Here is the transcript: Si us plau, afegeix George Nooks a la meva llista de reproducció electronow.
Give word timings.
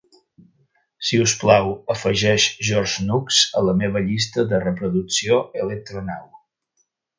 Si 1.09 1.19
us 1.25 1.35
plau, 1.43 1.69
afegeix 1.95 2.47
George 2.69 3.05
Nooks 3.11 3.43
a 3.61 3.63
la 3.69 3.77
meva 3.83 4.03
llista 4.09 4.49
de 4.55 4.63
reproducció 4.65 5.41
electronow. 5.67 6.29